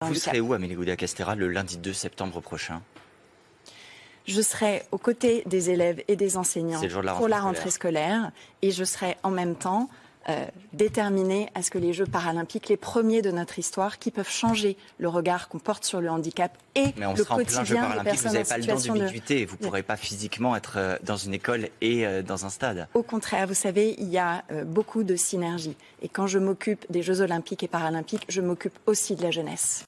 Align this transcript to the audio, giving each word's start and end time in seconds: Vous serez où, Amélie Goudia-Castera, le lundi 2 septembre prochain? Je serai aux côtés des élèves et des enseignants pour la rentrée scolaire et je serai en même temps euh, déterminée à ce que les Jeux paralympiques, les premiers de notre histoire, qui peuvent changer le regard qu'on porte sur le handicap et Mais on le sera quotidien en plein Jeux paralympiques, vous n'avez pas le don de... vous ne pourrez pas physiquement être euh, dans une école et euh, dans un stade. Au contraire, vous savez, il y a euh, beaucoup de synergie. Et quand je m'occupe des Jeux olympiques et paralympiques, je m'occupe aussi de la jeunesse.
Vous 0.00 0.14
serez 0.14 0.40
où, 0.40 0.52
Amélie 0.52 0.76
Goudia-Castera, 0.76 1.34
le 1.34 1.48
lundi 1.48 1.76
2 1.76 1.92
septembre 1.92 2.40
prochain? 2.40 2.82
Je 4.26 4.40
serai 4.40 4.84
aux 4.92 4.98
côtés 4.98 5.42
des 5.46 5.70
élèves 5.70 6.04
et 6.06 6.14
des 6.14 6.36
enseignants 6.36 6.80
pour 7.16 7.26
la 7.26 7.40
rentrée 7.40 7.70
scolaire 7.70 8.30
et 8.62 8.70
je 8.70 8.84
serai 8.84 9.16
en 9.24 9.30
même 9.30 9.56
temps 9.56 9.88
euh, 10.28 10.44
déterminée 10.72 11.48
à 11.54 11.62
ce 11.62 11.70
que 11.70 11.78
les 11.78 11.94
Jeux 11.94 12.06
paralympiques, 12.06 12.68
les 12.68 12.76
premiers 12.76 13.22
de 13.22 13.30
notre 13.30 13.58
histoire, 13.58 13.98
qui 13.98 14.10
peuvent 14.10 14.28
changer 14.28 14.76
le 14.98 15.08
regard 15.08 15.48
qu'on 15.48 15.58
porte 15.58 15.84
sur 15.84 16.00
le 16.00 16.10
handicap 16.10 16.56
et 16.74 16.92
Mais 16.96 17.06
on 17.06 17.14
le 17.14 17.24
sera 17.24 17.36
quotidien 17.36 17.62
en 17.62 17.64
plein 17.64 17.64
Jeux 17.64 17.74
paralympiques, 17.76 18.20
vous 18.20 18.32
n'avez 18.32 18.44
pas 18.44 18.58
le 18.58 18.64
don 18.64 18.74
de... 18.74 19.46
vous 19.46 19.56
ne 19.58 19.66
pourrez 19.66 19.82
pas 19.82 19.96
physiquement 19.96 20.54
être 20.54 20.74
euh, 20.76 20.96
dans 21.02 21.16
une 21.16 21.34
école 21.34 21.68
et 21.80 22.06
euh, 22.06 22.22
dans 22.22 22.44
un 22.44 22.50
stade. 22.50 22.88
Au 22.94 23.02
contraire, 23.02 23.46
vous 23.46 23.54
savez, 23.54 23.94
il 23.98 24.08
y 24.08 24.18
a 24.18 24.44
euh, 24.52 24.64
beaucoup 24.64 25.02
de 25.02 25.16
synergie. 25.16 25.76
Et 26.02 26.08
quand 26.08 26.26
je 26.26 26.38
m'occupe 26.38 26.84
des 26.90 27.02
Jeux 27.02 27.22
olympiques 27.22 27.62
et 27.62 27.68
paralympiques, 27.68 28.26
je 28.28 28.40
m'occupe 28.40 28.78
aussi 28.86 29.16
de 29.16 29.22
la 29.22 29.30
jeunesse. 29.30 29.76